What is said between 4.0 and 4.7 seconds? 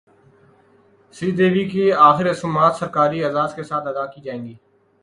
کی جائیں گی